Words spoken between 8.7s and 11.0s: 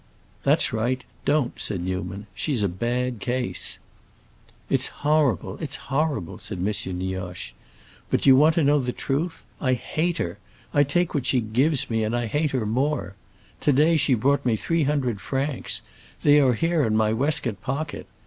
the truth? I hate her! I